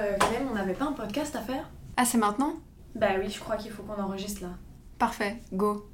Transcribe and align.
Euh, 0.00 0.16
Clem, 0.16 0.48
on 0.50 0.54
n'avait 0.54 0.74
pas 0.74 0.86
un 0.86 0.92
podcast 0.92 1.36
à 1.36 1.40
faire? 1.40 1.68
Ah, 1.96 2.04
c'est 2.04 2.18
maintenant? 2.18 2.54
Bah 2.94 3.08
oui, 3.18 3.28
je 3.30 3.38
crois 3.38 3.56
qu'il 3.56 3.70
faut 3.70 3.82
qu'on 3.82 4.00
enregistre 4.00 4.42
là. 4.42 4.50
Parfait, 4.98 5.40
go. 5.52 5.86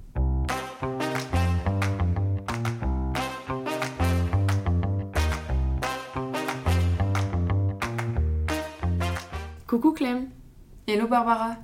Coucou 9.67 9.93
Clem, 9.93 10.29
Hello 10.87 11.07
Barbara. 11.09 11.57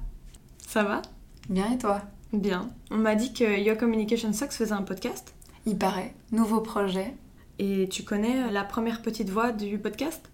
ça 0.67 0.83
va? 0.83 1.03
Bien 1.49 1.71
et 1.73 1.79
toi? 1.79 2.03
Bien. 2.33 2.69
On 2.91 2.97
m'a 2.97 3.15
dit 3.15 3.33
que 3.33 3.61
Your 3.61 3.77
Communication 3.77 4.33
Sucks 4.33 4.53
faisait 4.53 4.73
un 4.73 4.83
podcast. 4.83 5.35
Il 5.67 5.79
paraît. 5.79 6.15
Nouveau 6.33 6.61
projet. 6.61 7.15
Et 7.59 7.89
tu 7.89 8.03
connais 8.03 8.51
la 8.51 8.65
première 8.65 9.03
petite 9.03 9.31
voix 9.31 9.53
du 9.53 9.79
podcast? 9.79 10.32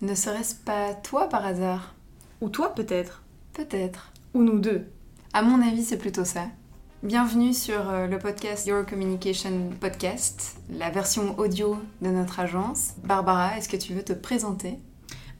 Ne 0.00 0.14
serait-ce 0.14 0.54
pas 0.54 0.94
toi 0.94 1.28
par 1.28 1.44
hasard? 1.44 1.92
Ou 2.40 2.50
toi 2.50 2.72
peut-être 2.72 3.24
Peut-être. 3.52 4.12
Ou 4.32 4.44
nous 4.44 4.60
deux 4.60 4.86
À 5.32 5.42
mon 5.42 5.60
avis, 5.60 5.82
c'est 5.82 5.98
plutôt 5.98 6.24
ça. 6.24 6.44
Bienvenue 7.02 7.52
sur 7.52 7.90
euh, 7.90 8.06
le 8.06 8.16
podcast 8.20 8.64
Your 8.68 8.86
Communication 8.86 9.70
Podcast, 9.80 10.60
la 10.70 10.90
version 10.90 11.36
audio 11.36 11.78
de 12.00 12.10
notre 12.10 12.38
agence. 12.38 12.92
Barbara, 13.02 13.58
est-ce 13.58 13.68
que 13.68 13.76
tu 13.76 13.92
veux 13.92 14.04
te 14.04 14.12
présenter? 14.12 14.78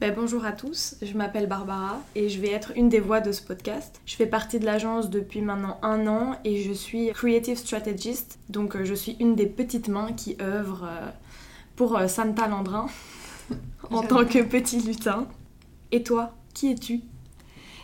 Ben, 0.00 0.12
bonjour 0.12 0.44
à 0.44 0.50
tous, 0.50 0.96
je 1.02 1.16
m'appelle 1.16 1.46
Barbara 1.46 2.00
et 2.16 2.28
je 2.28 2.40
vais 2.40 2.50
être 2.50 2.72
une 2.74 2.88
des 2.88 2.98
voix 2.98 3.20
de 3.20 3.30
ce 3.30 3.42
podcast. 3.42 4.00
Je 4.06 4.16
fais 4.16 4.26
partie 4.26 4.58
de 4.58 4.64
l'agence 4.64 5.08
depuis 5.08 5.40
maintenant 5.40 5.78
un 5.82 6.08
an 6.08 6.36
et 6.42 6.64
je 6.64 6.72
suis 6.72 7.12
Creative 7.12 7.58
Strategist, 7.58 8.40
donc 8.48 8.74
euh, 8.74 8.84
je 8.84 8.94
suis 8.94 9.16
une 9.20 9.36
des 9.36 9.46
petites 9.46 9.86
mains 9.86 10.12
qui 10.12 10.36
œuvre 10.40 10.82
euh, 10.82 11.10
pour 11.76 11.96
Santa 12.08 12.48
Landrin 12.48 12.88
en 13.90 14.02
tant 14.02 14.24
que 14.24 14.42
petit 14.42 14.80
lutin. 14.80 15.26
Et 15.92 16.02
toi, 16.02 16.34
qui 16.54 16.72
es-tu? 16.72 17.02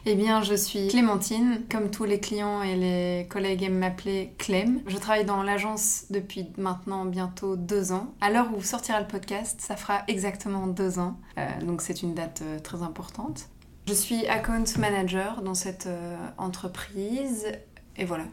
Eh 0.06 0.16
bien, 0.16 0.42
je 0.42 0.54
suis 0.54 0.88
Clémentine. 0.88 1.62
Comme 1.70 1.90
tous 1.90 2.04
les 2.04 2.20
clients 2.20 2.62
et 2.62 2.76
les 2.76 3.26
collègues 3.28 3.62
aiment 3.62 3.78
m'appeler 3.78 4.34
Clem. 4.36 4.82
Je 4.86 4.98
travaille 4.98 5.24
dans 5.24 5.42
l'agence 5.42 6.04
depuis 6.10 6.46
maintenant 6.58 7.06
bientôt 7.06 7.56
deux 7.56 7.92
ans. 7.92 8.12
À 8.20 8.30
l'heure 8.30 8.48
où 8.54 8.62
sortira 8.62 9.00
le 9.00 9.06
podcast, 9.06 9.62
ça 9.62 9.76
fera 9.76 10.02
exactement 10.06 10.66
deux 10.66 10.98
ans. 10.98 11.16
Euh, 11.38 11.48
donc 11.64 11.80
c'est 11.80 12.02
une 12.02 12.12
date 12.14 12.42
euh, 12.44 12.58
très 12.58 12.82
importante. 12.82 13.48
Je 13.88 13.94
suis 13.94 14.26
account 14.26 14.64
manager 14.78 15.40
dans 15.40 15.54
cette 15.54 15.86
euh, 15.86 16.16
entreprise. 16.36 17.46
Et 17.96 18.04
voilà. 18.04 18.24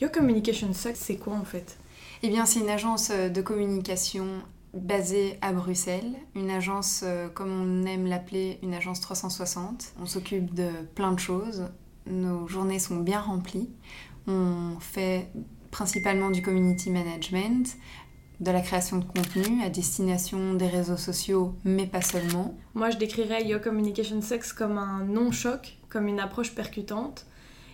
Your 0.00 0.10
Communication 0.10 0.72
Sucks, 0.72 0.96
c'est 0.96 1.16
quoi 1.16 1.34
en 1.34 1.44
fait? 1.44 1.78
Eh 2.24 2.28
bien, 2.28 2.44
c'est 2.44 2.58
une 2.58 2.70
agence 2.70 3.10
de 3.10 3.40
communication 3.40 4.26
basée 4.74 5.38
à 5.40 5.52
Bruxelles, 5.52 6.14
une 6.34 6.50
agence, 6.50 7.02
euh, 7.04 7.28
comme 7.28 7.50
on 7.50 7.86
aime 7.86 8.06
l'appeler, 8.06 8.58
une 8.62 8.74
agence 8.74 9.00
360. 9.00 9.94
On 10.00 10.06
s'occupe 10.06 10.54
de 10.54 10.68
plein 10.94 11.12
de 11.12 11.18
choses. 11.18 11.66
Nos 12.06 12.46
journées 12.46 12.78
sont 12.78 12.98
bien 12.98 13.20
remplies. 13.20 13.70
On 14.26 14.76
fait 14.80 15.28
principalement 15.70 16.30
du 16.30 16.42
community 16.42 16.90
management, 16.90 17.76
de 18.40 18.50
la 18.50 18.60
création 18.60 18.98
de 18.98 19.04
contenu 19.04 19.62
à 19.62 19.68
destination 19.68 20.54
des 20.54 20.66
réseaux 20.66 20.96
sociaux, 20.96 21.54
mais 21.64 21.86
pas 21.86 22.00
seulement. 22.00 22.54
Moi, 22.74 22.90
je 22.90 22.96
décrirais 22.96 23.44
Your 23.44 23.60
Communication 23.60 24.22
Sucks 24.22 24.54
comme 24.54 24.78
un 24.78 25.04
non-choc, 25.04 25.78
comme 25.88 26.08
une 26.08 26.20
approche 26.20 26.54
percutante. 26.54 27.26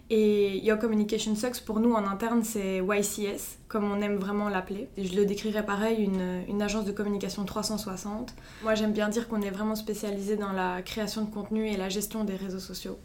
Et 0.08 0.58
Your 0.64 0.78
Communication 0.78 1.34
Sucks, 1.34 1.62
pour 1.64 1.80
nous 1.80 1.92
en 1.92 2.06
interne, 2.06 2.44
c'est 2.44 2.78
YCS, 2.78 3.58
comme 3.66 3.90
on 3.90 4.00
aime 4.00 4.16
vraiment 4.16 4.48
l'appeler. 4.48 4.88
Je 4.96 5.16
le 5.16 5.26
décrirais 5.26 5.66
pareil, 5.66 6.04
une, 6.04 6.44
une 6.48 6.62
agence 6.62 6.84
de 6.84 6.92
communication 6.92 7.44
360. 7.44 8.32
Moi, 8.62 8.76
j'aime 8.76 8.92
bien 8.92 9.08
dire 9.08 9.26
qu'on 9.26 9.42
est 9.42 9.50
vraiment 9.50 9.74
spécialisé 9.74 10.36
dans 10.36 10.52
la 10.52 10.80
création 10.82 11.22
de 11.22 11.30
contenu 11.30 11.66
et 11.66 11.76
la 11.76 11.88
gestion 11.88 12.22
des 12.22 12.36
réseaux 12.36 12.60
sociaux. 12.60 12.98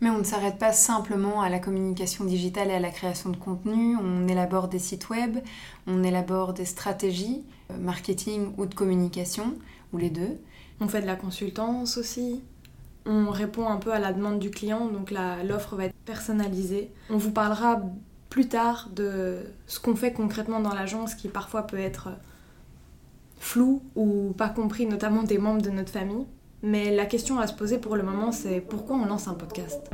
Mais 0.00 0.08
on 0.08 0.18
ne 0.18 0.24
s'arrête 0.24 0.58
pas 0.58 0.72
simplement 0.72 1.42
à 1.42 1.48
la 1.48 1.58
communication 1.58 2.24
digitale 2.24 2.70
et 2.70 2.74
à 2.74 2.80
la 2.80 2.90
création 2.90 3.30
de 3.30 3.36
contenu, 3.36 3.96
on 3.96 4.28
élabore 4.28 4.68
des 4.68 4.78
sites 4.78 5.10
web, 5.10 5.38
on 5.86 6.02
élabore 6.02 6.54
des 6.54 6.64
stratégies, 6.64 7.44
euh, 7.70 7.76
marketing 7.76 8.54
ou 8.56 8.66
de 8.66 8.74
communication, 8.74 9.56
ou 9.92 9.98
les 9.98 10.10
deux. 10.10 10.38
On 10.80 10.88
fait 10.88 11.02
de 11.02 11.06
la 11.06 11.16
consultance 11.16 11.98
aussi. 11.98 12.40
On 13.04 13.30
répond 13.30 13.68
un 13.68 13.76
peu 13.76 13.92
à 13.92 13.98
la 13.98 14.12
demande 14.12 14.38
du 14.38 14.50
client, 14.50 14.86
donc 14.86 15.10
l'offre 15.10 15.76
va 15.76 15.86
être 15.86 15.89
personnalisée. 16.04 16.92
On 17.10 17.16
vous 17.16 17.30
parlera 17.30 17.82
plus 18.28 18.48
tard 18.48 18.88
de 18.94 19.38
ce 19.66 19.80
qu'on 19.80 19.96
fait 19.96 20.12
concrètement 20.12 20.60
dans 20.60 20.74
l'agence 20.74 21.14
qui 21.14 21.28
parfois 21.28 21.66
peut 21.66 21.78
être 21.78 22.10
flou 23.38 23.82
ou 23.96 24.32
pas 24.36 24.48
compris, 24.48 24.86
notamment 24.86 25.22
des 25.22 25.38
membres 25.38 25.62
de 25.62 25.70
notre 25.70 25.90
famille. 25.90 26.26
Mais 26.62 26.94
la 26.94 27.06
question 27.06 27.38
à 27.38 27.46
se 27.46 27.54
poser 27.54 27.78
pour 27.78 27.96
le 27.96 28.02
moment, 28.02 28.32
c'est 28.32 28.60
pourquoi 28.60 28.96
on 28.96 29.06
lance 29.06 29.28
un 29.28 29.34
podcast? 29.34 29.90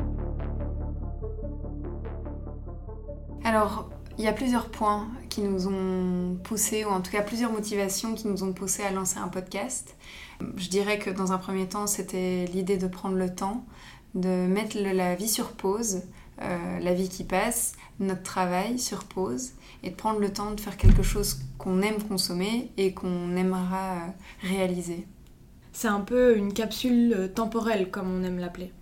Alors, 3.44 3.88
il 4.18 4.24
y 4.24 4.28
a 4.28 4.32
plusieurs 4.32 4.70
points 4.70 5.06
qui 5.28 5.42
nous 5.42 5.68
ont 5.68 6.36
poussés, 6.42 6.84
ou 6.84 6.88
en 6.88 7.00
tout 7.00 7.12
cas 7.12 7.22
plusieurs 7.22 7.52
motivations 7.52 8.14
qui 8.14 8.26
nous 8.26 8.42
ont 8.42 8.52
poussés 8.52 8.82
à 8.82 8.90
lancer 8.90 9.18
un 9.18 9.28
podcast. 9.28 9.94
Je 10.56 10.68
dirais 10.68 10.98
que 10.98 11.10
dans 11.10 11.32
un 11.32 11.38
premier 11.38 11.68
temps, 11.68 11.86
c'était 11.86 12.46
l'idée 12.46 12.76
de 12.76 12.88
prendre 12.88 13.16
le 13.16 13.32
temps, 13.32 13.64
de 14.14 14.46
mettre 14.46 14.78
la 14.78 15.14
vie 15.14 15.28
sur 15.28 15.52
pause, 15.52 16.02
euh, 16.42 16.78
la 16.80 16.94
vie 16.94 17.08
qui 17.08 17.24
passe, 17.24 17.74
notre 17.98 18.22
travail 18.22 18.78
sur 18.78 19.04
pause, 19.04 19.52
et 19.82 19.90
de 19.90 19.94
prendre 19.94 20.20
le 20.20 20.32
temps 20.32 20.50
de 20.52 20.60
faire 20.60 20.76
quelque 20.76 21.02
chose 21.02 21.40
qu'on 21.58 21.82
aime 21.82 22.02
consommer 22.02 22.70
et 22.76 22.92
qu'on 22.92 23.36
aimera 23.36 23.94
euh, 23.94 24.08
réaliser. 24.42 25.06
C'est 25.72 25.88
un 25.88 26.00
peu 26.00 26.36
une 26.36 26.52
capsule 26.52 27.14
euh, 27.14 27.28
temporelle, 27.28 27.90
comme 27.90 28.10
on 28.10 28.22
aime 28.22 28.38
l'appeler. 28.38 28.72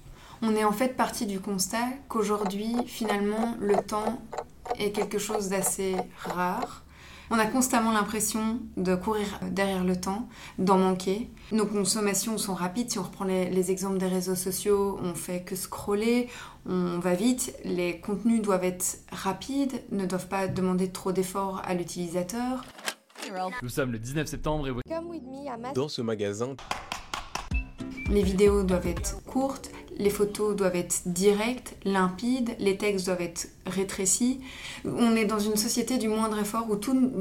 On 0.43 0.55
est 0.55 0.65
en 0.65 0.73
fait 0.73 0.97
parti 0.97 1.27
du 1.27 1.41
constat 1.41 1.89
qu'aujourd'hui, 2.09 2.75
finalement, 2.87 3.57
le 3.61 3.77
temps 3.77 4.21
est 4.79 4.93
quelque 4.93 5.19
chose 5.19 5.49
d'assez 5.49 5.97
rare. 6.19 6.84
On 7.31 7.39
a 7.39 7.47
constamment 7.47 7.93
l'impression 7.93 8.61
de 8.77 8.95
courir 8.95 9.27
derrière 9.51 9.83
le 9.85 9.99
temps, 9.99 10.29
d'en 10.59 10.77
manquer. 10.79 11.31
Nos 11.53 11.67
consommations 11.67 12.37
sont 12.39 12.55
rapides. 12.55 12.91
Si 12.91 12.99
on 12.99 13.03
reprend 13.03 13.25
les, 13.25 13.49
les 13.51 13.71
exemples 13.71 13.99
des 13.99 14.07
réseaux 14.09 14.35
sociaux, 14.35 14.99
on 15.03 15.15
fait 15.15 15.43
que 15.43 15.57
scroller, 15.57 16.29
on 16.67 16.99
va 16.99 17.15
vite. 17.15 17.55
Les 17.65 17.99
contenus 18.01 18.43
doivent 18.43 18.65
être 18.65 18.99
rapides, 19.11 19.83
ne 19.91 20.05
doivent 20.07 20.29
pas 20.29 20.49
demander 20.49 20.91
trop 20.93 21.13
d'efforts 21.13 21.63
à 21.65 21.75
l'utilisateur. 21.75 22.65
Nous 23.63 23.69
sommes 23.71 23.93
le 23.93 23.99
19 23.99 24.27
septembre 24.27 24.69
et 24.69 24.71
voici 24.71 24.83
Come 24.89 25.07
with 25.09 25.23
me 25.23 25.49
à 25.51 25.57
Mas- 25.57 25.73
Dans 25.73 25.89
ce 25.89 26.03
magasin, 26.03 26.55
Les 28.11 28.23
vidéos 28.23 28.65
doivent 28.65 28.87
être 28.87 29.23
courtes, 29.25 29.71
les 29.97 30.11
photos 30.11 30.57
doivent 30.57 30.77
être 30.77 31.03
directes, 31.07 31.77
limpides, 31.85 32.57
les 32.59 32.77
textes 32.77 33.07
doivent 33.07 33.21
être 33.21 33.49
rétrécis. 33.67 34.41
On 34.85 35.15
est 35.17 35.25
dans 35.25 35.39
une 35.39 35.57
société 35.57 35.99
du 35.99 36.09
moindre 36.09 36.39
effort 36.39 36.69
où 36.71 36.77
tout, 36.77 37.13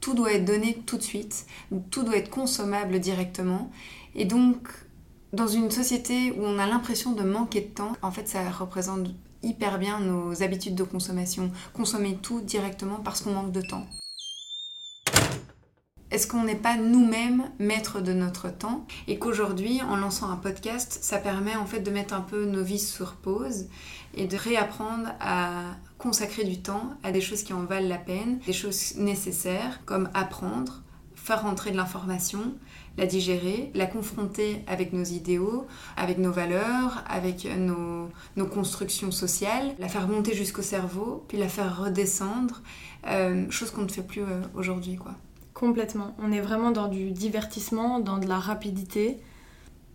tout 0.00 0.14
doit 0.14 0.32
être 0.32 0.44
donné 0.44 0.78
tout 0.86 0.96
de 0.96 1.02
suite, 1.02 1.46
tout 1.90 2.02
doit 2.02 2.16
être 2.16 2.30
consommable 2.30 3.00
directement. 3.00 3.70
Et 4.14 4.24
donc, 4.24 4.68
dans 5.32 5.46
une 5.46 5.70
société 5.70 6.32
où 6.32 6.42
on 6.42 6.58
a 6.58 6.66
l'impression 6.66 7.12
de 7.12 7.22
manquer 7.22 7.60
de 7.60 7.68
temps, 7.68 7.92
en 8.02 8.10
fait, 8.10 8.28
ça 8.28 8.50
représente 8.50 9.08
hyper 9.42 9.78
bien 9.78 10.00
nos 10.00 10.42
habitudes 10.42 10.74
de 10.74 10.84
consommation. 10.84 11.50
Consommer 11.72 12.18
tout 12.20 12.40
directement 12.40 12.96
parce 12.96 13.22
qu'on 13.22 13.32
manque 13.32 13.52
de 13.52 13.62
temps. 13.62 13.86
Est-ce 16.10 16.26
qu'on 16.26 16.42
n'est 16.42 16.56
pas 16.56 16.76
nous-mêmes 16.76 17.50
maîtres 17.60 18.00
de 18.00 18.12
notre 18.12 18.48
temps 18.50 18.84
et 19.06 19.18
qu'aujourd'hui, 19.18 19.80
en 19.82 19.96
lançant 19.96 20.28
un 20.28 20.36
podcast, 20.36 20.98
ça 21.02 21.18
permet 21.18 21.54
en 21.54 21.66
fait 21.66 21.80
de 21.80 21.90
mettre 21.90 22.14
un 22.14 22.20
peu 22.20 22.46
nos 22.46 22.64
vies 22.64 22.80
sur 22.80 23.12
pause 23.12 23.66
et 24.14 24.26
de 24.26 24.36
réapprendre 24.36 25.10
à 25.20 25.76
consacrer 25.98 26.42
du 26.44 26.60
temps 26.60 26.94
à 27.04 27.12
des 27.12 27.20
choses 27.20 27.44
qui 27.44 27.52
en 27.52 27.62
valent 27.62 27.88
la 27.88 27.98
peine, 27.98 28.40
des 28.46 28.52
choses 28.52 28.96
nécessaires 28.96 29.84
comme 29.84 30.10
apprendre, 30.12 30.82
faire 31.14 31.42
rentrer 31.42 31.70
de 31.70 31.76
l'information, 31.76 32.54
la 32.98 33.06
digérer, 33.06 33.70
la 33.74 33.86
confronter 33.86 34.64
avec 34.66 34.92
nos 34.92 35.04
idéaux, 35.04 35.68
avec 35.96 36.18
nos 36.18 36.32
valeurs, 36.32 37.04
avec 37.08 37.46
nos, 37.56 38.08
constructions 38.46 39.12
sociales, 39.12 39.76
la 39.78 39.88
faire 39.88 40.08
monter 40.08 40.34
jusqu'au 40.34 40.62
cerveau, 40.62 41.24
puis 41.28 41.38
la 41.38 41.48
faire 41.48 41.78
redescendre, 41.84 42.62
euh, 43.06 43.48
chose 43.50 43.70
qu'on 43.70 43.82
ne 43.82 43.88
fait 43.88 44.02
plus 44.02 44.22
euh, 44.22 44.42
aujourd'hui 44.54 44.96
quoi. 44.96 45.14
Complètement. 45.60 46.14
On 46.18 46.32
est 46.32 46.40
vraiment 46.40 46.70
dans 46.70 46.88
du 46.88 47.10
divertissement, 47.10 48.00
dans 48.00 48.16
de 48.16 48.26
la 48.26 48.38
rapidité. 48.38 49.18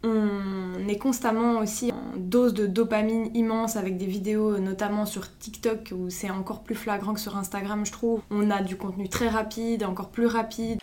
On 0.04 0.88
est 0.88 1.00
constamment 1.00 1.58
aussi 1.58 1.92
en 1.92 2.18
dose 2.18 2.54
de 2.54 2.68
dopamine 2.68 3.36
immense 3.36 3.76
avec 3.76 3.98
des 3.98 4.06
vidéos, 4.06 4.60
notamment 4.60 5.08
sur 5.08 5.36
TikTok, 5.40 5.92
où 5.98 6.12
c'est 6.12 6.30
encore 6.30 6.62
plus 6.62 6.76
flagrant 6.76 7.16
que 7.16 7.20
sur 7.20 7.36
Instagram, 7.36 7.84
je 7.84 7.92
trouve. 7.92 8.22
On 8.30 8.52
a 8.52 8.62
du 8.62 8.78
contenu 8.78 9.10
très 9.10 9.28
rapide, 9.28 9.84
encore 9.84 10.10
plus 10.10 10.28
rapide. 10.28 10.78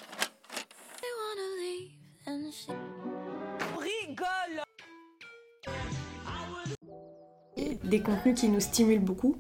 Des 7.57 8.01
contenus 8.01 8.41
qui 8.41 8.49
nous 8.49 8.61
stimulent 8.61 9.05
beaucoup. 9.05 9.37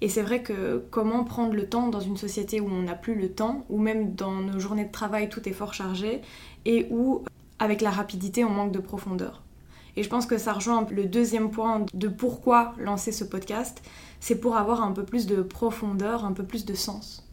Et 0.00 0.08
c'est 0.08 0.22
vrai 0.22 0.42
que 0.42 0.84
comment 0.90 1.24
prendre 1.24 1.54
le 1.54 1.68
temps 1.68 1.88
dans 1.88 2.00
une 2.00 2.16
société 2.16 2.60
où 2.60 2.68
on 2.68 2.82
n'a 2.82 2.94
plus 2.94 3.14
le 3.14 3.30
temps, 3.30 3.64
ou 3.70 3.78
même 3.78 4.14
dans 4.14 4.32
nos 4.32 4.60
journées 4.60 4.84
de 4.84 4.92
travail 4.92 5.28
tout 5.28 5.48
est 5.48 5.52
fort 5.52 5.72
chargé, 5.72 6.20
et 6.64 6.86
où 6.90 7.24
avec 7.58 7.80
la 7.80 7.90
rapidité 7.90 8.44
on 8.44 8.50
manque 8.50 8.72
de 8.72 8.78
profondeur. 8.78 9.42
Et 9.96 10.02
je 10.02 10.10
pense 10.10 10.26
que 10.26 10.36
ça 10.36 10.52
rejoint 10.52 10.86
le 10.90 11.06
deuxième 11.06 11.50
point 11.50 11.86
de 11.94 12.08
pourquoi 12.08 12.74
lancer 12.78 13.12
ce 13.12 13.24
podcast, 13.24 13.82
c'est 14.20 14.38
pour 14.38 14.56
avoir 14.56 14.82
un 14.82 14.92
peu 14.92 15.04
plus 15.04 15.26
de 15.26 15.40
profondeur, 15.40 16.26
un 16.26 16.32
peu 16.32 16.44
plus 16.44 16.66
de 16.66 16.74
sens. 16.74 17.26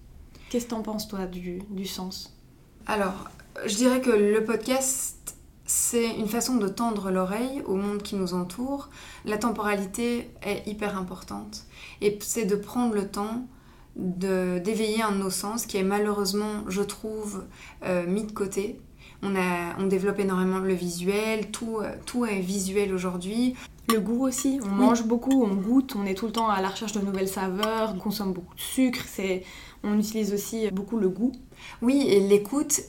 Qu'est-ce 0.49 0.65
que 0.65 0.69
t'en 0.69 0.81
penses 0.81 1.09
toi 1.09 1.25
du, 1.25 1.61
du 1.69 1.85
sens? 1.85 2.37
Alors, 2.85 3.29
je 3.65 3.75
dirais 3.75 3.99
que 3.99 4.11
le 4.11 4.43
podcast, 4.45 5.32
c'est 5.65 6.15
une 6.15 6.27
façon 6.27 6.55
de 6.55 6.67
tendre 6.67 7.09
l'oreille 7.09 7.61
au 7.65 7.75
monde 7.75 8.01
qui 8.01 8.15
nous 8.15 8.33
entoure. 8.33 8.89
La 9.25 9.37
temporalité 9.37 10.29
est 10.41 10.67
hyper 10.67 10.97
importante. 10.97 11.65
Et 12.01 12.17
c'est 12.21 12.45
de 12.45 12.55
prendre 12.55 12.93
le 12.93 13.07
temps 13.07 13.47
d'éveiller 13.95 15.03
un 15.03 15.11
de 15.11 15.17
nos 15.17 15.29
sens 15.29 15.65
qui 15.65 15.77
est 15.77 15.83
malheureusement, 15.83 16.63
je 16.67 16.81
trouve, 16.81 17.45
euh, 17.83 18.05
mis 18.07 18.23
de 18.23 18.31
côté. 18.31 18.79
On, 19.21 19.35
a, 19.35 19.77
on 19.79 19.87
développe 19.87 20.19
énormément 20.19 20.59
le 20.59 20.73
visuel, 20.73 21.51
tout, 21.51 21.79
tout 22.05 22.25
est 22.25 22.41
visuel 22.41 22.93
aujourd'hui. 22.93 23.55
Le 23.89 23.99
goût 23.99 24.25
aussi, 24.25 24.59
on 24.63 24.69
mange 24.69 25.03
beaucoup, 25.05 25.43
on 25.43 25.55
goûte, 25.55 25.95
on 25.95 26.05
est 26.05 26.13
tout 26.13 26.25
le 26.25 26.31
temps 26.31 26.49
à 26.49 26.61
la 26.61 26.69
recherche 26.69 26.93
de 26.93 26.99
nouvelles 26.99 27.27
saveurs, 27.27 27.93
on 27.95 27.99
consomme 27.99 28.33
beaucoup 28.33 28.55
de 28.55 28.59
sucre, 28.59 29.01
c'est, 29.07 29.43
on 29.83 29.97
utilise 29.99 30.33
aussi 30.33 30.69
beaucoup 30.71 30.97
le 30.97 31.09
goût. 31.09 31.33
Oui, 31.81 32.05
et 32.07 32.19
l'écoute, 32.21 32.81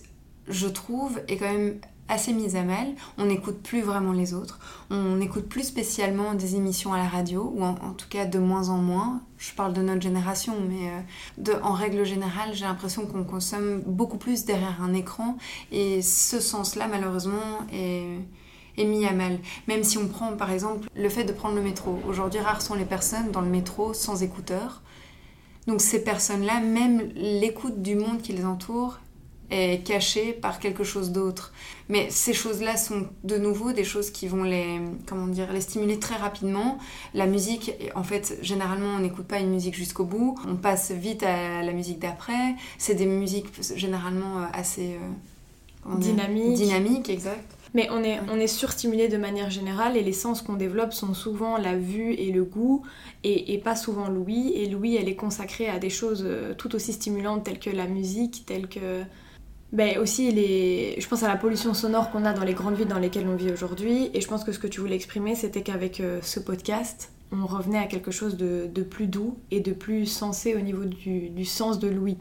je 0.49 0.67
trouve, 0.67 1.21
est 1.29 1.37
quand 1.37 1.53
même 1.53 1.81
assez 2.09 2.33
mise 2.33 2.57
à 2.57 2.63
mal. 2.63 2.95
On 3.19 3.27
n'écoute 3.27 3.63
plus 3.63 3.83
vraiment 3.83 4.13
les 4.13 4.35
autres. 4.35 4.59
On 4.91 5.17
n'écoute 5.17 5.49
plus 5.49 5.65
spécialement 5.65 6.35
des 6.35 6.57
émissions 6.57 6.93
à 6.93 6.99
la 6.99 7.09
radio, 7.09 7.53
ou 7.55 7.63
en, 7.65 7.75
tout 7.93 8.09
cas 8.09 8.27
de 8.27 8.39
moins 8.39 8.69
en 8.69 8.79
moins. 8.79 9.23
Je 9.39 9.53
parle 9.55 9.73
de 9.73 9.83
notre 9.83 10.03
génération, 10.03 10.55
mais 10.69 11.53
euh, 11.53 11.61
en 11.63 11.73
règle 11.73 12.05
générale, 12.05 12.51
j'ai 12.53 12.65
l'impression 12.65 13.07
qu'on 13.07 13.25
consomme 13.25 13.83
beaucoup 13.87 14.19
plus 14.19 14.45
derrière 14.45 14.83
un 14.83 14.95
écran. 14.95 15.37
Et 15.73 16.03
ce 16.03 16.41
sens-là, 16.41 16.89
malheureusement, 16.89 17.67
est, 17.73 18.19
est 18.77 18.85
mis 18.85 19.07
à 19.07 19.13
mal. 19.13 19.39
Même 19.69 19.85
si 19.85 19.99
on 19.99 20.09
prend 20.09 20.37
par 20.37 20.51
exemple 20.51 20.89
le 20.95 21.09
fait 21.09 21.25
de 21.25 21.33
prendre 21.33 21.55
le 21.55 21.63
métro. 21.63 21.99
Aujourd'hui, 22.09 22.41
rares 22.41 22.63
sont 22.63 22.75
les 22.75 22.85
personnes 22.85 23.31
dans 23.31 23.41
le 23.41 23.51
métro 23.51 23.95
sans 23.95 24.23
écouteurs. 24.23 24.83
Donc 25.67 25.81
ces 25.81 26.05
personnes-là, 26.05 26.61
même 26.61 27.11
l'écoute 27.15 27.81
du 27.81 27.95
monde 27.95 28.21
qui 28.21 28.33
les 28.33 28.45
entoure 28.45 28.99
est 29.51 29.87
cachée 29.87 30.33
par 30.33 30.59
quelque 30.59 30.85
chose 30.85 31.13
d'autre. 31.13 31.53
Mais 31.89 32.09
ces 32.11 32.33
choses-là 32.33 32.77
sont 32.77 33.07
de 33.25 33.37
nouveau 33.37 33.73
des 33.73 33.85
choses 33.85 34.11
qui 34.11 34.27
vont 34.27 34.43
les, 34.43 34.81
comment 35.07 35.27
dire, 35.27 35.53
les 35.53 35.61
stimuler 35.61 35.99
très 35.99 36.17
rapidement. 36.17 36.79
La 37.13 37.27
musique, 37.27 37.73
en 37.95 38.05
fait, 38.05 38.39
généralement, 38.43 38.97
on 38.97 39.01
n'écoute 39.01 39.27
pas 39.27 39.39
une 39.39 39.51
musique 39.51 39.75
jusqu'au 39.75 40.05
bout. 40.05 40.39
On 40.49 40.57
passe 40.57 40.91
vite 40.93 41.23
à 41.23 41.63
la 41.63 41.73
musique 41.73 41.99
d'après. 41.99 42.55
C'est 42.79 42.95
des 42.95 43.07
musiques 43.07 43.47
généralement 43.77 44.39
euh, 44.39 44.47
assez 44.53 44.97
euh, 45.87 45.97
dynamiques. 45.97 46.55
Dynamiques, 46.55 47.11
exact. 47.11 47.55
Mais 47.75 47.89
on 47.91 48.05
est, 48.05 48.21
on 48.31 48.39
est 48.39 48.47
surstimulé 48.47 49.09
de 49.09 49.17
manière 49.17 49.51
générale 49.51 49.97
et 49.97 50.03
les 50.03 50.13
sens 50.13 50.43
qu'on 50.43 50.55
développe 50.55 50.93
sont 50.93 51.13
souvent 51.13 51.59
la 51.59 51.77
vue 51.77 52.13
et 52.13 52.31
le 52.31 52.45
goût 52.45 52.83
et, 53.25 53.53
et 53.53 53.59
pas 53.59 53.75
souvent 53.75 54.09
l'ouïe. 54.09 54.53
Et 54.55 54.69
l'ouïe, 54.69 54.97
elle 54.97 55.09
est 55.09 55.17
consacrée 55.17 55.69
à 55.69 55.81
des 55.81 55.91
choses 55.91 56.23
euh, 56.25 56.55
tout 56.55 56.75
aussi 56.77 56.93
stimulantes 56.93 57.45
telles 57.45 57.59
que 57.59 57.71
la 57.71 57.89
musique, 57.89 58.45
telles 58.47 58.69
que 58.69 59.03
ben 59.75 59.99
aussi, 59.99 60.31
les... 60.31 60.95
je 61.01 61.09
pense 61.09 61.25
à 61.25 61.29
la 61.29 61.37
pollution 61.37 61.75
sonore 61.75 62.13
qu'on 62.13 62.25
a 62.25 62.33
dans 62.33 62.45
les 62.45 62.55
grandes 62.55 62.77
villes 62.77 62.87
dans 62.87 63.01
lesquelles 63.01 63.27
on 63.27 63.35
vit 63.35 63.51
aujourd'hui. 63.51 64.09
Et 64.15 64.21
je 64.21 64.29
pense 64.29 64.45
que 64.45 64.53
ce 64.53 64.61
que 64.61 64.69
tu 64.69 64.81
voulais 64.81 64.95
exprimer, 64.95 65.35
c'était 65.35 65.63
qu'avec 65.63 65.99
euh, 65.99 66.21
ce 66.23 66.39
podcast, 66.39 67.11
on 67.33 67.45
revenait 67.45 67.79
à 67.79 67.87
quelque 67.87 68.13
chose 68.13 68.37
de, 68.37 68.71
de, 68.73 68.83
plus 68.85 69.09
doux 69.09 69.37
et 69.51 69.59
de 69.59 69.73
plus 69.73 70.07
sensé 70.07 70.55
au 70.55 70.61
niveau 70.61 70.85
du, 70.85 71.29
du 71.29 71.45
sens 71.45 71.81
de 71.81 71.89
l'ouïe. 71.89 72.19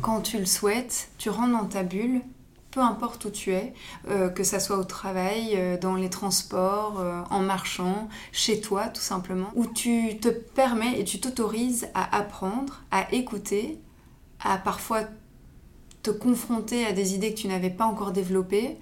Quand 0.00 0.22
tu 0.22 0.38
le 0.38 0.46
souhaites, 0.46 1.10
tu 1.18 1.28
rentres 1.28 1.52
dans 1.52 1.66
ta 1.66 1.82
bulle, 1.82 2.22
peu 2.70 2.80
importe 2.80 3.26
où 3.26 3.30
tu 3.30 3.52
es, 3.52 3.74
euh, 4.08 4.30
que 4.30 4.42
ça 4.42 4.58
soit 4.58 4.78
au 4.78 4.84
travail, 4.84 5.56
euh, 5.56 5.76
dans 5.76 5.96
les 5.96 6.08
transports, 6.08 7.04
en 7.28 7.40
marchant, 7.40 8.08
chez 8.32 8.62
toi 8.62 8.86
tout 8.86 9.02
simplement, 9.02 9.50
où 9.54 9.66
tu 9.66 10.16
te 10.18 10.30
permets 10.30 10.98
et 10.98 11.04
tu 11.04 11.20
t'autorises 11.20 11.88
à 11.92 12.16
apprendre, 12.16 12.84
à 12.90 13.12
écouter, 13.12 13.78
à 14.42 14.56
parfois 14.56 15.02
te 16.02 16.10
confronter 16.10 16.86
à 16.86 16.92
des 16.92 17.14
idées 17.14 17.34
que 17.34 17.38
tu 17.38 17.48
n'avais 17.48 17.70
pas 17.70 17.84
encore 17.84 18.12
développées. 18.12 18.78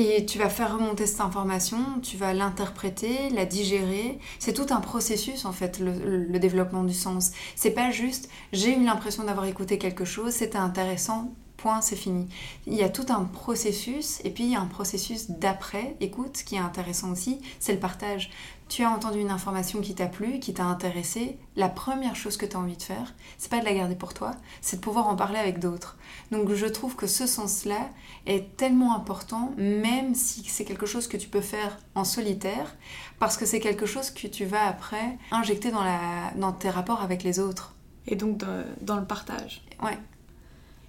Et 0.00 0.24
tu 0.26 0.38
vas 0.38 0.48
faire 0.48 0.74
remonter 0.74 1.06
cette 1.06 1.20
information, 1.20 1.78
tu 2.04 2.16
vas 2.16 2.32
l'interpréter, 2.32 3.30
la 3.30 3.44
digérer. 3.44 4.20
C'est 4.38 4.52
tout 4.52 4.72
un 4.72 4.80
processus 4.80 5.44
en 5.44 5.50
fait, 5.50 5.80
le, 5.80 6.38
développement 6.38 6.84
du 6.84 6.94
sens. 6.94 7.32
C'est 7.56 7.72
pas 7.72 7.90
juste 7.90 8.28
j'ai 8.52 8.76
eu 8.76 8.84
l'impression 8.84 9.24
d'avoir 9.24 9.46
écouté 9.46 9.76
quelque 9.76 10.04
chose, 10.04 10.32
c'était 10.32 10.56
intéressant, 10.56 11.34
point, 11.58 11.82
c'est 11.82 11.96
fini. 11.96 12.26
Il 12.66 12.74
y 12.74 12.82
a 12.82 12.88
tout 12.88 13.06
un 13.10 13.24
processus, 13.24 14.20
et 14.24 14.30
puis 14.30 14.44
il 14.44 14.50
y 14.50 14.56
a 14.56 14.60
un 14.60 14.66
processus 14.66 15.30
d'après 15.30 15.96
écoute 16.00 16.42
qui 16.46 16.54
est 16.54 16.60
intéressant 16.60 17.10
aussi, 17.12 17.40
c'est 17.60 17.74
le 17.74 17.80
partage 17.80 18.30
tu 18.68 18.84
as 18.84 18.90
entendu 18.90 19.18
une 19.20 19.30
information 19.30 19.80
qui 19.80 19.94
t'a 19.94 20.06
plu, 20.06 20.40
qui 20.40 20.52
t'a 20.52 20.64
intéressé, 20.64 21.38
la 21.56 21.68
première 21.68 22.14
chose 22.14 22.36
que 22.36 22.44
tu 22.44 22.56
as 22.56 22.60
envie 22.60 22.76
de 22.76 22.82
faire, 22.82 23.14
c'est 23.38 23.50
pas 23.50 23.60
de 23.60 23.64
la 23.64 23.72
garder 23.72 23.94
pour 23.94 24.14
toi, 24.14 24.32
c'est 24.60 24.76
de 24.76 24.80
pouvoir 24.82 25.08
en 25.08 25.16
parler 25.16 25.38
avec 25.38 25.58
d'autres. 25.58 25.96
Donc 26.30 26.52
je 26.52 26.66
trouve 26.66 26.94
que 26.94 27.06
ce 27.06 27.26
sens-là 27.26 27.90
est 28.26 28.56
tellement 28.56 28.94
important, 28.94 29.52
même 29.56 30.14
si 30.14 30.44
c'est 30.44 30.64
quelque 30.64 30.86
chose 30.86 31.08
que 31.08 31.16
tu 31.16 31.28
peux 31.28 31.40
faire 31.40 31.78
en 31.94 32.04
solitaire, 32.04 32.76
parce 33.18 33.36
que 33.36 33.46
c'est 33.46 33.60
quelque 33.60 33.86
chose 33.86 34.10
que 34.10 34.26
tu 34.26 34.44
vas 34.44 34.66
après 34.66 35.16
injecter 35.30 35.70
dans, 35.70 35.84
la, 35.84 36.32
dans 36.36 36.52
tes 36.52 36.70
rapports 36.70 37.00
avec 37.00 37.22
les 37.22 37.40
autres. 37.40 37.74
Et 38.06 38.16
donc 38.16 38.38
dans 38.80 38.96
le 38.96 39.04
partage. 39.04 39.62
Ouais. 39.82 39.98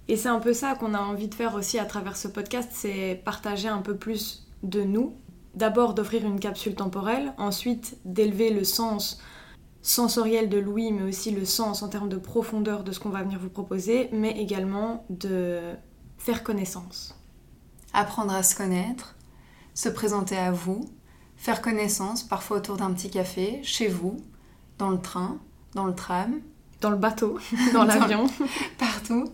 Et 0.08 0.16
c'est 0.16 0.28
un 0.28 0.40
peu 0.40 0.52
ça 0.52 0.74
qu'on 0.74 0.94
a 0.94 1.00
envie 1.00 1.28
de 1.28 1.34
faire 1.34 1.54
aussi 1.54 1.78
à 1.78 1.84
travers 1.84 2.16
ce 2.16 2.28
podcast, 2.28 2.70
c'est 2.72 3.20
partager 3.24 3.68
un 3.68 3.82
peu 3.82 3.96
plus 3.96 4.48
de 4.62 4.82
nous, 4.82 5.14
d'abord 5.54 5.94
d'offrir 5.94 6.24
une 6.26 6.40
capsule 6.40 6.74
temporelle, 6.74 7.32
ensuite 7.38 7.96
d'élever 8.04 8.50
le 8.50 8.64
sens 8.64 9.20
sensoriel 9.82 10.48
de 10.48 10.58
Louis, 10.58 10.92
mais 10.92 11.08
aussi 11.08 11.30
le 11.30 11.44
sens 11.44 11.82
en 11.82 11.88
termes 11.88 12.08
de 12.08 12.16
profondeur 12.16 12.84
de 12.84 12.92
ce 12.92 13.00
qu'on 13.00 13.08
va 13.08 13.22
venir 13.22 13.38
vous 13.38 13.48
proposer, 13.48 14.10
mais 14.12 14.32
également 14.32 15.04
de 15.08 15.60
faire 16.18 16.42
connaissance. 16.42 17.18
Apprendre 17.92 18.34
à 18.34 18.42
se 18.42 18.54
connaître, 18.54 19.16
se 19.74 19.88
présenter 19.88 20.36
à 20.36 20.52
vous, 20.52 20.84
faire 21.36 21.62
connaissance, 21.62 22.22
parfois 22.22 22.58
autour 22.58 22.76
d'un 22.76 22.92
petit 22.92 23.10
café, 23.10 23.60
chez 23.62 23.88
vous, 23.88 24.18
dans 24.78 24.90
le 24.90 25.00
train, 25.00 25.38
dans 25.74 25.84
le 25.84 25.94
tram. 25.94 26.40
Dans 26.80 26.90
le 26.90 26.96
bateau, 26.96 27.38
dans 27.74 27.84
l'avion. 27.84 28.26
partout. 28.78 29.26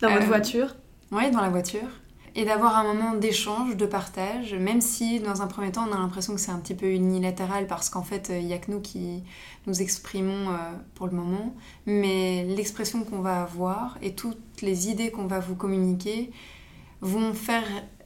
Dans 0.00 0.10
votre 0.10 0.24
euh, 0.24 0.26
voiture. 0.26 0.76
Oui, 1.12 1.30
dans 1.30 1.40
la 1.40 1.50
voiture 1.50 1.88
et 2.34 2.44
d'avoir 2.44 2.76
un 2.76 2.84
moment 2.84 3.14
d'échange, 3.14 3.76
de 3.76 3.86
partage, 3.86 4.54
même 4.54 4.80
si 4.80 5.20
dans 5.20 5.42
un 5.42 5.46
premier 5.46 5.72
temps 5.72 5.86
on 5.88 5.92
a 5.92 5.98
l'impression 5.98 6.34
que 6.34 6.40
c'est 6.40 6.52
un 6.52 6.58
petit 6.58 6.74
peu 6.74 6.86
unilatéral 6.92 7.66
parce 7.66 7.90
qu'en 7.90 8.02
fait 8.02 8.30
il 8.30 8.46
n'y 8.46 8.52
a 8.52 8.58
que 8.58 8.70
nous 8.70 8.80
qui 8.80 9.22
nous 9.66 9.82
exprimons 9.82 10.50
euh, 10.50 10.56
pour 10.94 11.06
le 11.06 11.12
moment, 11.12 11.54
mais 11.86 12.44
l'expression 12.44 13.04
qu'on 13.04 13.20
va 13.20 13.42
avoir 13.42 13.98
et 14.00 14.14
toutes 14.14 14.62
les 14.62 14.88
idées 14.88 15.10
qu'on 15.10 15.26
va 15.26 15.40
vous 15.40 15.56
communiquer 15.56 16.30
vont 17.00 17.34
faire 17.34 17.64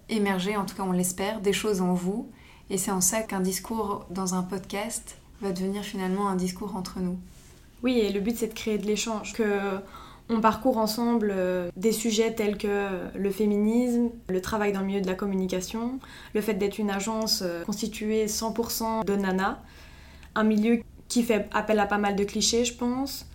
émerger, 0.09 0.57
en 0.57 0.65
tout 0.65 0.75
cas 0.75 0.85
on 0.85 0.93
l'espère, 0.93 1.41
des 1.41 1.53
choses 1.53 1.81
en 1.81 1.93
vous 1.93 2.31
et 2.71 2.79
c'est 2.79 2.91
en 2.91 3.03
ça 3.03 3.21
qu'un 3.23 3.41
discours 3.41 4.07
dans 4.09 4.35
un 4.35 4.43
podcast 4.43 5.19
va 5.43 5.53
devenir 5.53 5.83
finalement 5.83 6.29
un 6.29 6.37
discours 6.37 6.77
entre 6.77 7.01
nous. 7.01 7.19
Oui, 7.83 7.99
et 7.99 8.11
le 8.11 8.21
but 8.21 8.37
c'est 8.39 8.49
de 8.49 8.55
créer 8.55 8.79
de 8.79 8.87
l'échange, 8.87 9.35
que 9.35 9.61
on 10.31 10.41
parcourt 10.41 10.79
ensemble 10.79 11.33
euh, 11.35 11.71
des 11.77 11.93
sujets 11.93 12.33
tels 12.35 12.57
que 12.57 12.89
le 13.15 13.31
féminisme, 13.31 14.11
le 14.29 14.41
travail 14.41 14.73
dans 14.73 14.81
le 14.81 14.87
milieu 14.87 15.01
de 15.01 15.07
la 15.07 15.15
communication, 15.15 15.99
le 16.35 16.41
fait 16.41 16.55
d'être 16.55 16.79
une 16.79 16.91
agence 16.91 17.43
euh, 17.43 17.63
constituée 17.65 18.27
100% 18.27 19.05
de 19.05 19.17
nanas, 19.17 19.59
un 20.35 20.45
milieu 20.45 20.81
qui 21.09 21.23
fait 21.23 21.47
appel 21.53 21.79
à 21.79 21.87
pas 21.87 21.99
mal 21.99 22.17
de 22.17 22.25
clichés, 22.25 22.65
je 22.65 22.75
pense. 22.75 23.27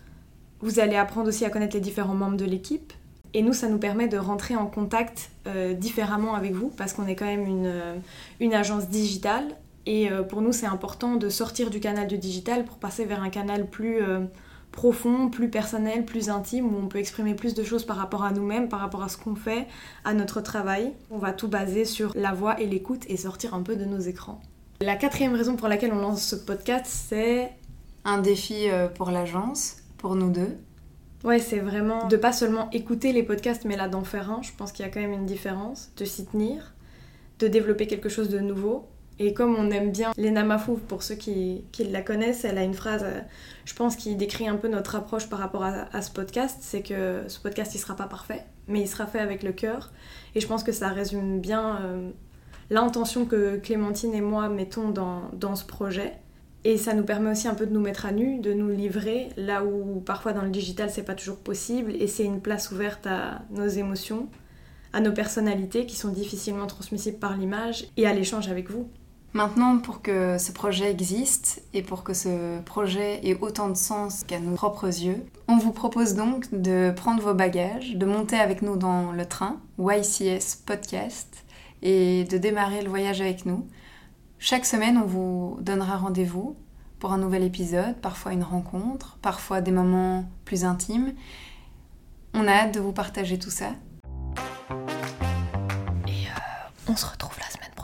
Vous 0.61 0.79
allez 0.79 0.95
apprendre 0.95 1.29
aussi 1.29 1.45
à 1.45 1.49
connaître 1.49 1.75
les 1.75 1.81
différents 1.81 2.15
membres 2.15 2.37
de 2.37 2.45
l'équipe. 2.45 2.91
Et 3.35 3.43
nous, 3.43 3.53
ça 3.53 3.67
nous 3.67 3.77
permet 3.77 4.07
de 4.07 4.17
rentrer 4.17 4.55
en 4.55 4.65
contact 4.65 5.29
euh, 5.45 5.73
différemment 5.73 6.33
avec 6.33 6.53
vous, 6.53 6.69
parce 6.69 6.93
qu'on 6.93 7.05
est 7.05 7.15
quand 7.15 7.27
même 7.27 7.45
une, 7.45 7.71
une 8.39 8.55
agence 8.55 8.89
digitale. 8.89 9.45
Et 9.85 10.09
pour 10.27 10.41
nous, 10.41 10.51
c'est 10.51 10.67
important 10.67 11.15
de 11.15 11.29
sortir 11.29 11.71
du 11.71 11.79
canal 11.79 12.07
du 12.07 12.19
digital 12.19 12.63
pour 12.63 12.77
passer 12.77 13.05
vers 13.05 13.23
un 13.23 13.29
canal 13.29 13.65
plus 13.67 14.01
profond, 14.71 15.29
plus 15.29 15.49
personnel, 15.49 16.05
plus 16.05 16.29
intime, 16.29 16.73
où 16.73 16.77
on 16.77 16.87
peut 16.87 16.99
exprimer 16.99 17.33
plus 17.33 17.53
de 17.53 17.63
choses 17.63 17.85
par 17.85 17.97
rapport 17.97 18.23
à 18.23 18.31
nous-mêmes, 18.31 18.69
par 18.69 18.79
rapport 18.79 19.03
à 19.03 19.09
ce 19.09 19.17
qu'on 19.17 19.35
fait, 19.35 19.67
à 20.05 20.13
notre 20.13 20.41
travail. 20.41 20.93
On 21.09 21.17
va 21.17 21.33
tout 21.33 21.47
baser 21.47 21.85
sur 21.85 22.11
la 22.15 22.33
voix 22.33 22.59
et 22.59 22.67
l'écoute 22.67 23.03
et 23.07 23.17
sortir 23.17 23.53
un 23.53 23.61
peu 23.61 23.75
de 23.75 23.85
nos 23.85 23.99
écrans. 23.99 24.41
La 24.81 24.95
quatrième 24.95 25.33
raison 25.33 25.55
pour 25.55 25.67
laquelle 25.67 25.91
on 25.91 25.99
lance 25.99 26.23
ce 26.23 26.35
podcast, 26.35 26.85
c'est... 26.87 27.51
Un 28.05 28.19
défi 28.19 28.69
euh, 28.69 28.87
pour 28.87 29.11
l'agence, 29.11 29.77
pour 29.97 30.15
nous 30.15 30.31
deux. 30.31 30.57
Ouais, 31.25 31.39
c'est 31.39 31.59
vraiment 31.59 32.07
de 32.07 32.15
pas 32.15 32.31
seulement 32.31 32.69
écouter 32.71 33.11
les 33.11 33.23
podcasts, 33.23 33.65
mais 33.65 33.75
là 33.75 33.89
d'en 33.89 34.05
faire 34.05 34.31
un. 34.31 34.41
Je 34.41 34.51
pense 34.57 34.71
qu'il 34.71 34.85
y 34.85 34.87
a 34.87 34.91
quand 34.91 35.01
même 35.01 35.11
une 35.11 35.25
différence, 35.25 35.91
de 35.97 36.05
s'y 36.05 36.25
tenir, 36.25 36.73
de 37.39 37.47
développer 37.47 37.87
quelque 37.87 38.07
chose 38.07 38.29
de 38.29 38.39
nouveau 38.39 38.87
et 39.19 39.33
comme 39.33 39.55
on 39.55 39.69
aime 39.69 39.91
bien 39.91 40.11
Lena 40.17 40.43
Mafou, 40.43 40.75
pour 40.87 41.03
ceux 41.03 41.15
qui, 41.15 41.65
la 41.77 42.01
connaissent, 42.01 42.45
elle 42.45 42.57
a 42.57 42.63
une 42.63 42.73
phrase, 42.73 43.03
euh, 43.03 43.19
je 43.65 43.75
pense, 43.75 43.97
qui 43.97 44.15
décrit 44.15 44.47
un 44.47 44.55
peu 44.55 44.69
notre 44.69 44.95
approche 44.95 45.27
par 45.27 45.39
rapport 45.39 45.63
à, 45.63 46.01
ce 46.01 46.09
podcast. 46.09 46.57
C'est 46.61 46.81
que 46.81 47.23
ce 47.27 47.39
podcast, 47.39 47.75
il 47.75 47.79
sera 47.79 47.97
pas 47.97 48.07
parfait, 48.07 48.45
mais 48.67 48.79
il 48.79 48.87
sera 48.87 49.05
fait 49.07 49.19
avec 49.19 49.43
le 49.43 49.51
cœur. 49.51 49.91
Et 50.35 50.39
je 50.39 50.47
pense 50.47 50.63
que 50.63 50.71
ça 50.71 50.87
résume 50.87 51.41
bien 51.41 51.81
euh, 51.81 52.11
l'intention 52.69 53.25
que 53.25 53.57
Clémentine 53.57 54.13
et 54.13 54.21
moi 54.21 54.47
mettons 54.47 54.89
dans, 54.89 55.29
dans 55.33 55.57
ce 55.57 55.65
projet. 55.65 56.13
Et 56.63 56.77
ça 56.77 56.93
nous 56.93 57.03
permet 57.03 57.31
aussi 57.31 57.47
un 57.47 57.55
peu 57.55 57.65
de 57.65 57.73
nous 57.73 57.79
mettre 57.81 58.05
à 58.05 58.11
nu, 58.11 58.39
de 58.39 58.53
nous 58.53 58.69
livrer, 58.69 59.29
là 59.35 59.65
où 59.65 60.01
parfois 60.01 60.33
dans 60.33 60.43
le 60.43 60.49
digital 60.49 60.89
c'est 60.89 61.03
pas 61.03 61.15
toujours 61.15 61.37
possible, 61.37 61.93
et 61.97 62.07
c'est 62.07 62.25
une 62.25 62.41
place 62.41 62.71
ouverte 62.71 63.07
à 63.07 63.43
nos 63.49 63.67
émotions, 63.67 64.27
à 64.91 64.99
nos 64.99 65.13
personnalités 65.13 65.85
qui 65.85 65.95
sont 65.95 66.09
difficilement 66.09 66.67
transmissibles 66.67 67.17
par 67.17 67.37
l'image, 67.37 67.87
et 67.95 68.05
à 68.05 68.13
l'échange 68.13 68.49
avec 68.49 68.69
vous. 68.69 68.89
Maintenant, 69.33 69.77
pour 69.77 70.01
que 70.01 70.39
ce 70.39 70.51
projet 70.51 70.89
existe 70.89 71.61
et 71.73 71.83
pour 71.83 72.03
que 72.03 72.15
ce 72.15 72.59
projet 72.61 73.25
ait 73.27 73.37
autant 73.39 73.69
de 73.69 73.75
sens 73.75 74.23
qu'à 74.23 74.39
nos 74.39 74.55
propres 74.55 74.87
yeux, 74.87 75.23
on 75.47 75.57
vous 75.57 75.71
propose 75.71 76.15
donc 76.15 76.51
de 76.51 76.91
prendre 76.95 77.21
vos 77.21 77.35
bagages, 77.35 77.95
de 77.95 78.05
monter 78.07 78.39
avec 78.39 78.63
nous 78.63 78.75
dans 78.75 79.11
le 79.11 79.25
train 79.27 79.61
YCS 79.77 80.55
Podcast 80.65 81.45
et 81.83 82.23
de 82.23 82.39
démarrer 82.39 82.81
le 82.81 82.89
voyage 82.89 83.21
avec 83.21 83.45
nous. 83.45 83.67
Chaque 84.39 84.65
semaine, 84.65 84.97
on 84.97 85.05
vous 85.05 85.57
donnera 85.61 85.97
rendez-vous 85.97 86.55
pour 86.97 87.13
un 87.13 87.19
nouvel 87.19 87.43
épisode, 87.43 87.97
parfois 88.01 88.33
une 88.33 88.43
rencontre, 88.43 89.19
parfois 89.21 89.61
des 89.61 89.71
moments 89.71 90.25
plus 90.43 90.65
intimes. 90.65 91.13
On 92.33 92.47
a 92.47 92.51
hâte 92.51 92.73
de 92.73 92.79
vous 92.79 92.93
partager 92.93 93.37
tout 93.37 93.51
ça. 93.51 93.73
Et 96.07 96.25
euh, 96.25 96.87
on 96.87 96.95
se 96.95 97.05
retrouve 97.05 97.37
la 97.39 97.49
semaine 97.49 97.69
prochaine 97.75 97.78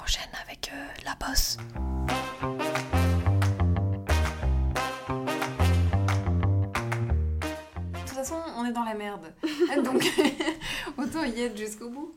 De 7.93 7.99
toute 7.99 8.09
façon, 8.09 8.35
on 8.57 8.65
est 8.65 8.71
dans 8.71 8.83
la 8.83 8.93
merde. 8.93 9.33
Donc, 9.83 10.03
autant 10.97 11.23
y 11.23 11.41
être 11.41 11.57
jusqu'au 11.57 11.89
bout. 11.89 12.15